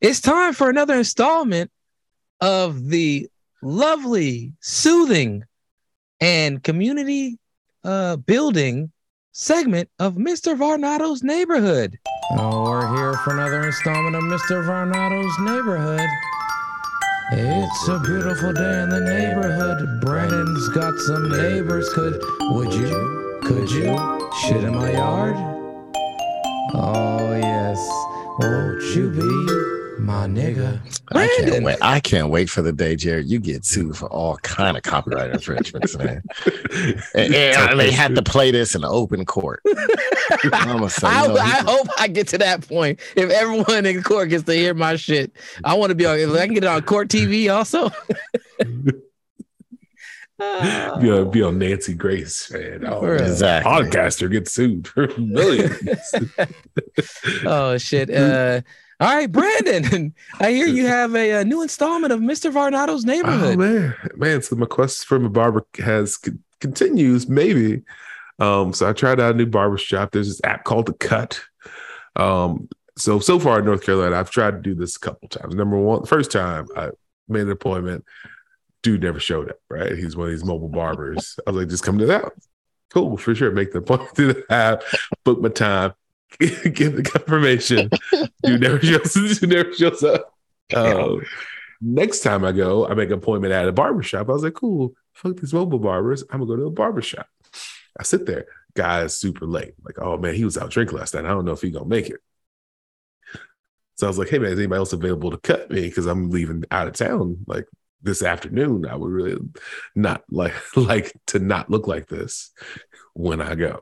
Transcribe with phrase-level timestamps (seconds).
[0.00, 1.70] it's time for another installment
[2.40, 3.28] of the
[3.62, 5.44] lovely, soothing,
[6.20, 7.38] and community
[7.84, 8.90] uh, building
[9.32, 10.56] segment of Mr.
[10.56, 11.98] Varnado's Neighborhood.
[12.32, 14.64] Oh, we're here for another installment of Mr.
[14.64, 16.08] Varnado's Neighborhood.
[17.32, 20.00] It's a beautiful day in the neighborhood.
[20.00, 21.88] Brandon's got some neighbors.
[21.94, 22.20] Could
[22.54, 23.40] would you?
[23.44, 25.36] Could you shit in my yard?
[26.74, 27.78] Oh yes.
[28.38, 30.80] Won't you be my nigga?
[31.12, 31.78] I can't wait.
[31.80, 33.26] I can't wait for the day, Jared.
[33.26, 36.22] You get sued for all kind of copyright infringements, man.
[37.14, 39.60] And, and they had to play this in open court.
[40.52, 43.00] I'm say, I, you know, I hope I get to that point.
[43.16, 45.32] If everyone in court gets to hear my shit,
[45.64, 46.18] I want to be on.
[46.18, 47.90] If I can get it on court TV also.
[50.42, 50.98] Ah.
[50.98, 52.84] You know, be on Nancy Grace, man.
[52.86, 53.20] Oh, Right.
[53.20, 53.70] Exactly.
[53.70, 56.14] podcaster gets sued for millions.
[57.44, 58.08] oh shit.
[58.10, 58.62] Uh,
[59.00, 60.14] all right, Brandon.
[60.40, 62.52] I hear you have a, a new installment of Mr.
[62.52, 63.54] Varnado's Neighborhood.
[63.54, 64.42] oh man, man.
[64.42, 67.28] So my quest for a barber has con- continues.
[67.28, 67.82] Maybe.
[68.38, 70.12] Um, so I tried out a new barber shop.
[70.12, 71.40] There's this app called The Cut.
[72.16, 75.54] Um, so so far in North Carolina, I've tried to do this a couple times.
[75.54, 76.90] Number one, first time I
[77.28, 78.04] made an appointment,
[78.82, 79.58] dude never showed up.
[79.68, 81.38] Right, he's one of these mobile barbers.
[81.46, 82.32] I was like, just come to that.
[82.92, 83.52] Cool, for sure.
[83.52, 84.82] Make the appointment to the app,
[85.24, 85.92] book my time,
[86.38, 87.90] give the confirmation.
[88.42, 89.42] Dude never shows.
[89.42, 90.34] Never shows up.
[90.74, 91.22] Um,
[91.80, 94.28] next time I go, I make an appointment at a barber shop.
[94.28, 96.22] I was like, cool, fuck these mobile barbers.
[96.30, 97.26] I'm gonna go to a barber shop.
[97.98, 99.74] I sit there, guy is super late.
[99.84, 101.24] Like, oh man, he was out drinking last night.
[101.24, 102.20] I don't know if he gonna make it.
[103.96, 105.82] So I was like, hey man, is anybody else available to cut me?
[105.82, 107.66] Because I'm leaving out of town like
[108.02, 108.86] this afternoon.
[108.86, 109.36] I would really
[109.94, 112.50] not like like to not look like this
[113.14, 113.80] when I go.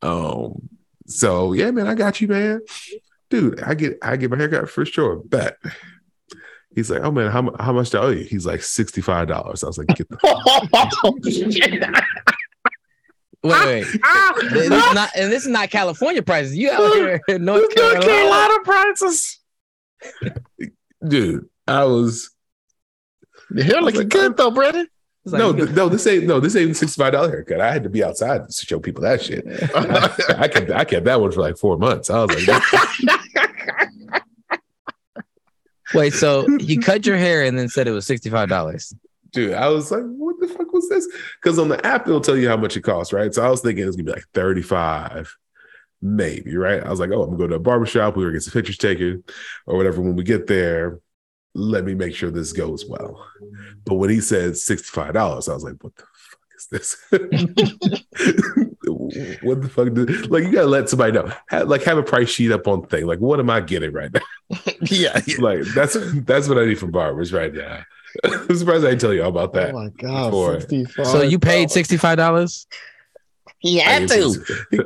[0.00, 0.70] Um,
[1.06, 2.60] so yeah, man, I got you, man.
[3.30, 5.16] Dude, I get I get my haircut for sure.
[5.16, 5.56] Bet.
[6.74, 8.24] He's like, oh man, how, how much do I owe you?
[8.24, 9.62] He's like sixty-five dollars.
[9.62, 10.18] I was like, get the
[13.44, 13.86] Wait, wait.
[14.02, 14.40] Ah, ah.
[14.40, 16.56] this is not, and this is not California prices.
[16.56, 18.54] You out here in North Carolina.
[18.64, 19.38] prices.
[21.06, 21.46] dude.
[21.66, 22.30] I was
[23.50, 24.88] The hair looking good oh, though, Brandon.
[25.24, 27.60] It's like, no, th- no, this ain't no, this ain't sixty-five dollar haircut.
[27.60, 29.44] I had to be outside to show people that shit.
[29.74, 32.10] I, I kept I kept that one for like four months.
[32.10, 32.62] I was like,
[35.94, 38.94] Wait, so you cut your hair and then said it was sixty-five dollars.
[39.32, 41.06] dude, I was like, what the fuck was this?
[41.42, 43.32] Because on the app, it'll tell you how much it costs, right?
[43.32, 45.34] So I was thinking it was gonna be like 35,
[46.02, 46.82] maybe, right?
[46.82, 48.52] I was like, oh, I'm gonna go to a barbershop, we were gonna get some
[48.52, 49.22] pictures taken
[49.66, 50.00] or whatever.
[50.00, 50.98] When we get there,
[51.54, 53.26] let me make sure this goes well.
[53.84, 56.96] But when he said $65, I was like, what the fuck is this?
[59.42, 59.94] what the fuck?
[59.94, 61.30] Did, like, you gotta let somebody know.
[61.48, 63.06] Have, like, have a price sheet up on thing.
[63.06, 64.20] Like, what am I getting right now?
[64.82, 65.20] yeah.
[65.26, 65.36] yeah.
[65.38, 67.84] like, that's that's what I need from barbers right now.
[68.24, 69.74] I'm surprised I didn't tell you all about that.
[69.74, 70.66] Oh my god.
[71.04, 72.66] So you paid sixty-five dollars.
[73.64, 74.28] He had to.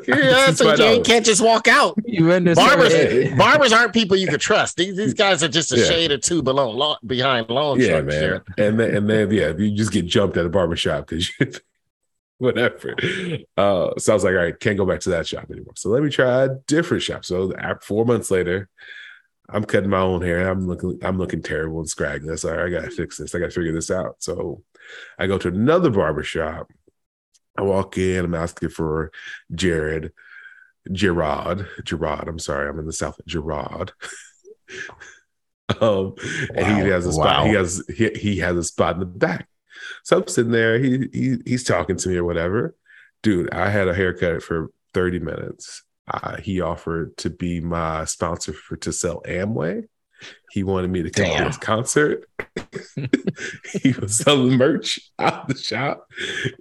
[0.06, 0.96] Yeah, so $65.
[0.98, 1.96] you can't just walk out.
[2.06, 3.34] You render Barbers, Hey.
[3.34, 4.76] barbers aren't people you can trust.
[4.76, 5.84] These, these guys are just a Yeah.
[5.84, 8.06] shade or two below, lo- behind long yeah, shorts.
[8.06, 8.20] man.
[8.20, 8.42] Jared.
[8.56, 11.28] And then, and then, yeah, you just get jumped at a barbershop because
[12.38, 12.94] whatever.
[13.56, 15.74] Uh, so I was like, all right, can't go back to that shop anymore.
[15.76, 17.24] So let me try a different shop.
[17.24, 17.52] So
[17.82, 18.68] four months later,
[19.50, 20.48] I'm cutting my own hair.
[20.48, 22.36] I'm looking, I'm looking terrible and scraggly.
[22.36, 23.34] So I gotta fix this.
[23.34, 24.16] I gotta figure this out.
[24.20, 24.62] So
[25.18, 26.70] I go to another barber shop.
[27.58, 28.24] I walk in.
[28.24, 29.10] I'm asking for
[29.54, 30.12] Jared,
[30.92, 32.28] Gerard, Gerard.
[32.28, 33.20] I'm sorry, I'm in the South.
[33.26, 33.92] Gerard.
[35.80, 36.14] um,
[36.54, 36.82] and Wow.
[36.84, 37.46] he has a spot.
[37.46, 39.48] He has he, he has a spot in the back.
[40.04, 40.78] So I'm sitting there.
[40.78, 42.74] He, he he's talking to me or whatever.
[43.22, 45.82] Dude, I had a haircut for 30 minutes.
[46.06, 49.88] Uh, he offered to be my sponsor for to sell Amway.
[50.50, 52.28] He wanted me to come to his concert.
[53.82, 56.08] he was selling merch out the shop.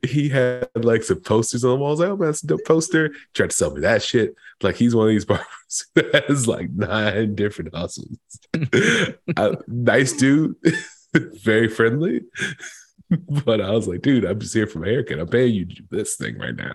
[0.05, 1.99] He had like some posters on the walls.
[1.99, 3.13] Like, oh, that's a dope poster.
[3.33, 4.35] Tried to sell me that shit.
[4.61, 5.47] Like he's one of these barbers
[5.95, 8.17] that has like nine different hustles.
[9.35, 10.55] Uh, nice dude,
[11.13, 12.21] very friendly.
[13.45, 15.19] But I was like, dude, I'm just here for my haircut.
[15.19, 16.73] I'm paying you to do this thing right now.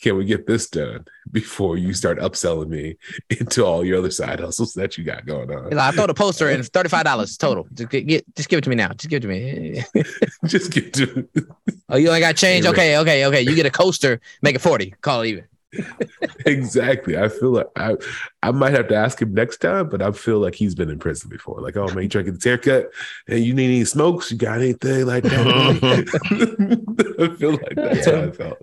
[0.00, 2.96] Can we get this done before you start upselling me
[3.28, 5.70] into all your other side hustles that you got going on?
[5.70, 6.60] Like, I throw the poster in.
[6.60, 7.68] It's thirty-five dollars total.
[7.74, 8.88] Just get, just give it to me now.
[8.88, 9.84] Just give it to me.
[10.46, 11.42] Just give it to Me.
[11.90, 12.66] oh, you ain't got change.
[12.66, 13.42] Okay, okay, okay.
[13.42, 14.20] You get a coaster.
[14.42, 14.94] Make it forty.
[15.02, 15.44] Call it even.
[16.46, 17.16] exactly.
[17.16, 17.96] I feel like I
[18.42, 20.98] I might have to ask him next time, but I feel like he's been in
[20.98, 21.60] prison before.
[21.60, 22.90] Like, oh man, you trying to get this haircut
[23.28, 24.30] and you need any smokes?
[24.30, 25.36] You got anything like that?
[27.32, 28.58] I feel like that's how I felt.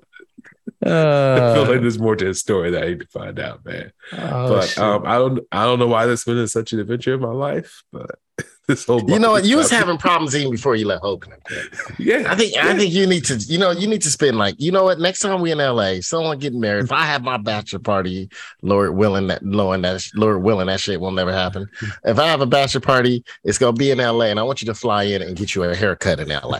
[0.87, 3.65] I feel Uh, like there's more to his story that I need to find out,
[3.65, 3.91] man.
[4.13, 7.13] oh, but um, I don't I don't know why this has been such an adventure
[7.15, 8.11] in my life, but
[8.67, 9.45] this whole You know what?
[9.45, 11.41] You was having problems even before you left Oakland.
[11.99, 12.25] yeah.
[12.27, 12.67] I think yeah.
[12.67, 14.99] I think you need to, you know, you need to spend like, you know what?
[14.99, 16.83] Next time we in LA, someone getting married.
[16.85, 18.29] If I have my bachelor party,
[18.61, 21.67] Lord willing that, Lord that, Lord willing that shit will never happen.
[22.05, 24.67] If I have a bachelor party, it's gonna be in LA, and I want you
[24.67, 26.59] to fly in and get you a haircut in LA.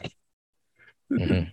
[1.11, 1.51] Mhm.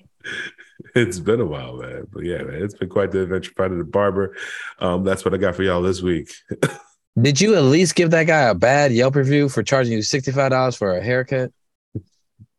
[0.94, 2.06] It's been a while, man.
[2.12, 4.36] But yeah, man, it's been quite the adventure finding the barber.
[4.78, 6.32] Um, that's what I got for y'all this week.
[7.20, 10.76] Did you at least give that guy a bad Yelp review for charging you $65
[10.76, 11.52] for a haircut?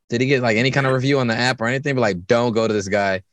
[0.10, 1.96] Did he get like any kind of review on the app or anything?
[1.96, 3.24] But like, don't go to this guy.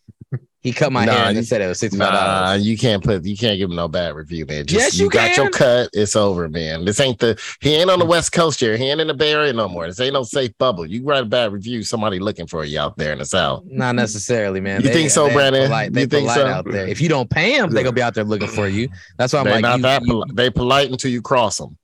[0.62, 1.98] He cut my Nah, hair and you- said it was $65.
[1.98, 4.64] Nah, you can't put, you can't give him no bad review, man.
[4.64, 5.90] Just Yes, you, you got your cut.
[5.92, 6.84] It's over, man.
[6.84, 7.36] This ain't the.
[7.60, 8.76] He ain't on the West Coast here.
[8.76, 9.88] He ain't in the Bay Area no more.
[9.88, 10.86] This ain't no safe bubble.
[10.86, 13.64] You write a bad review, somebody looking for you out there in the South.
[13.66, 14.82] Not necessarily, man.
[14.82, 15.64] You think so, Brandon?
[15.66, 15.92] Polite.
[15.94, 16.46] They You think polite so?
[16.46, 16.86] out there.
[16.86, 18.88] If you don't pay them, they're gonna be out there looking for you.
[19.18, 20.02] That's why I'm They're like, not you- that.
[20.04, 21.76] poli- they polite until you cross them.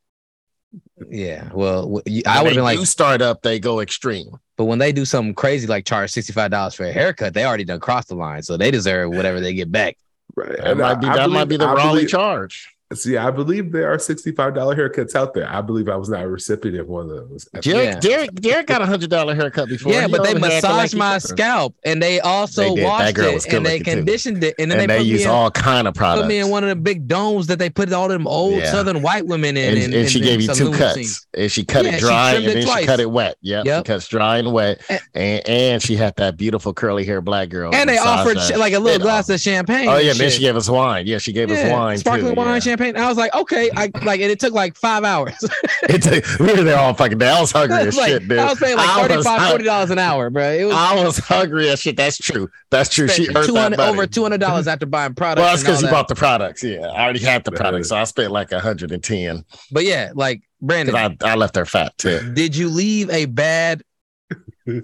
[1.11, 1.49] yeah.
[1.53, 4.39] Well, you- I would have been like, you start up, they go extreme.
[4.59, 7.45] But when they do something crazy like charge sixty five dollars for a haircut, they
[7.47, 9.97] already done crossed the line, so they deserve whatever they get back.
[10.37, 10.59] Right.
[10.59, 12.69] That might be I- I that might be the I wrongly believe- charge.
[12.95, 15.47] See, I believe there are $65 haircuts out there.
[15.47, 17.45] I believe I was not a recipient of one of those.
[17.61, 18.01] Derek, Yeah.
[18.01, 19.93] Derek, Derek got a hundred dollar haircut before.
[19.93, 22.75] yeah, He but they over here acting massaged like my he- scalp and they also
[22.75, 23.91] They washed it and they good-looking, too.
[23.91, 26.23] conditioned it and then and they, they put use me in, all kind of products.
[26.23, 28.71] put me in one of the big domes that they put all them old Yeah.
[28.71, 30.95] Southern white women in, and, and, and she and gave you two cuts.
[30.95, 31.27] Tunes.
[31.35, 33.37] And she cut Yeah, it dry and it then she cut it wet.
[33.43, 33.85] Yeah, Yep.
[33.87, 34.81] she cuts dry and wet.
[34.89, 37.75] And- And, and she had that beautiful curly hair black girl.
[37.75, 39.89] And they offered like a little glass of champagne.
[39.89, 41.07] Oh yeah, and then she gave us wine.
[41.07, 41.99] Yeah, she gave us wine.
[41.99, 42.78] sparkling wine, yeah.
[42.79, 43.03] Champagne.
[43.03, 45.35] I was like, okay, I like, and it took like five hours.
[45.83, 47.29] It took- we were there all fucking day.
[47.29, 48.39] I was hungry as like, shit, dude.
[48.39, 50.51] I was paying like I 35 40 dollars an hour, bro.
[50.53, 51.97] It was I was hungry as shit.
[51.97, 52.51] That's true.
[52.71, 53.09] That's true.
[53.09, 53.91] She spent earned that money.
[53.91, 55.41] over two hundred dollars after buying products.
[55.43, 55.93] Well, that's because all you that.
[55.93, 56.63] bought the products.
[56.63, 59.85] Yeah, I already had the products, so I spent like a hundred and ten But
[59.85, 62.33] yeah, like Brandon, I, I left her fat too.
[62.35, 63.83] did you leave a bad?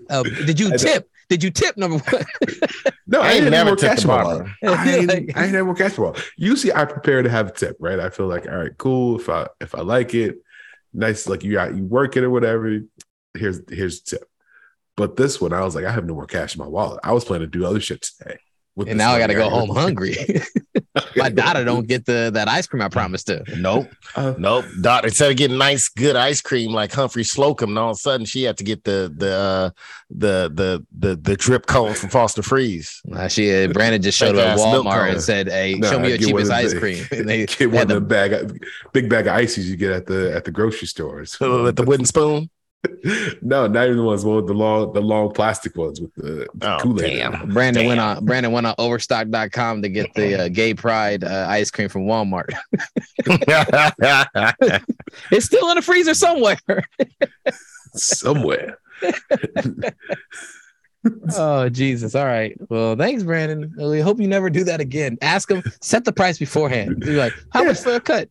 [0.08, 1.10] Uh, did you tip?
[1.28, 2.24] Did you tip number one?
[3.06, 4.50] No, I, I ain't ain't never never tipped catch the barber.
[4.62, 6.16] I ain't, Like- I ain't never catch ball.
[6.38, 8.00] Usually, I prepare to have a tip, right?
[8.00, 9.20] I feel like, all right, cool.
[9.20, 10.36] If I if I like it,
[10.94, 11.28] nice.
[11.28, 12.80] Like you got you work it or whatever.
[13.34, 14.28] Here's here's the tip.
[14.96, 17.00] But this one, I was like, I have no more cash in my wallet.
[17.04, 18.38] I was planning to do other shit today.
[18.74, 20.16] with and now I got to go home hungry.
[21.16, 23.42] My daughter don't get the that ice cream I promised her.
[23.56, 24.64] Nope, Uh, nope.
[24.80, 27.98] Dot instead of getting nice, good ice cream like Humphry Slocombe, and all of a
[27.98, 29.70] sudden she had to get the the uh,
[30.10, 33.00] the the the the drip cone from Foster Freeze.
[33.12, 36.08] Uh, she uh, Brandon just showed up at Walmart and said, "Hey, Nah, show me
[36.10, 39.26] your cheapest ice the- cream." And they get one of the the, bag, big bag
[39.26, 41.38] of ices you get at the at the grocery stores.
[41.40, 42.50] with the wooden spoon.
[43.42, 44.24] no, not even the ones.
[44.24, 47.16] One with the long, the long plastic ones with the, the Oh, Kool-Aid.
[47.18, 47.34] damn.
[47.34, 47.48] it.
[47.52, 51.70] Brandon went on Brandon went on overstock.com to get the uh, gay pride uh, ice
[51.70, 52.50] cream from Walmart.
[55.30, 56.58] it's still in the freezer somewhere.
[57.94, 58.78] somewhere.
[61.36, 62.14] oh Jesus!
[62.14, 62.56] All right.
[62.68, 63.72] Well, thanks, Brandon.
[63.76, 65.18] We hope you never do that again.
[65.20, 67.00] Ask him, set the price beforehand.
[67.00, 68.28] Be like, how much for a cut?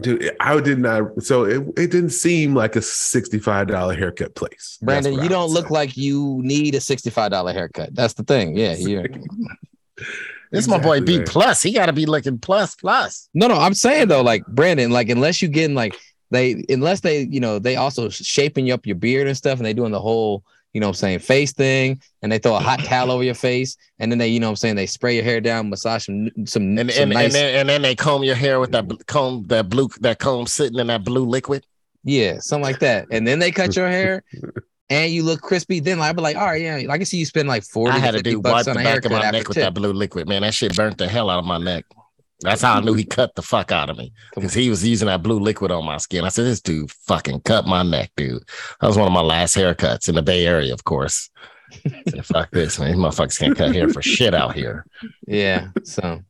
[0.00, 1.22] Dude, I did not.
[1.22, 4.78] So it, it didn't seem like a sixty-five dollar haircut place.
[4.82, 5.74] Brandon, you I don't look say.
[5.74, 7.94] like you need a sixty-five dollar haircut.
[7.94, 8.56] That's the thing.
[8.56, 9.06] Yeah, you.
[10.52, 11.60] This my boy B plus.
[11.60, 13.28] He got to be looking plus plus.
[13.34, 15.96] No, no, I'm saying though, like Brandon, like unless you getting like
[16.30, 19.66] they, unless they, you know, they also shaping you up your beard and stuff, and
[19.66, 20.44] they doing the whole,
[20.76, 23.32] you know, what I'm saying face thing, and they throw a hot towel over your
[23.32, 26.04] face, and then they, you know, what I'm saying they spray your hair down, massage
[26.04, 28.72] some, some, And some and, nice, and, then, and then they comb your hair with
[28.72, 31.64] that comb, that blue, that comb sitting in that blue liquid.
[32.04, 34.22] yeah, something like that, and then they cut your hair.
[34.88, 35.80] And you look crispy.
[35.80, 37.90] Then I'd be like, all right, yeah, I can see you spend like forty.
[37.90, 39.64] I had to 50 do wipe bucks the on back of my neck with tip.
[39.64, 40.28] that blue liquid.
[40.28, 41.84] Man, that shit burnt the hell out of my neck.
[42.40, 45.06] That's how I knew he cut the fuck out of me because he was using
[45.06, 46.24] that blue liquid on my skin.
[46.24, 48.42] I said, "This dude fucking cut my neck, dude."
[48.80, 51.30] That was one of my last haircuts in the Bay Area, of course.
[52.08, 52.92] Said, fuck this, man.
[52.92, 54.86] These motherfuckers can't cut hair for shit out here.
[55.26, 55.68] Yeah.
[55.84, 56.22] So,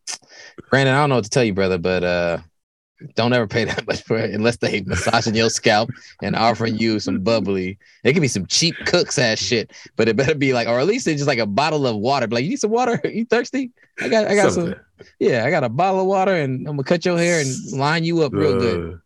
[0.70, 2.38] Brandon, I don't know what to tell you, brother, but uh,
[3.14, 5.90] don't ever pay that much for it unless they massaging your scalp
[6.22, 7.78] and offering you some bubbly.
[8.04, 10.86] It could be some cheap Cook's ass shit, but it better be like, or at
[10.86, 12.26] least it's just like a bottle of water.
[12.26, 13.00] Be Like, you need some water?
[13.16, 13.70] You thirsty?
[14.00, 14.74] I got, I got some.
[15.18, 18.04] Yeah, I got a bottle of water, and I'm gonna cut your hair and line
[18.04, 18.94] you up real good.
[18.94, 18.96] Uh,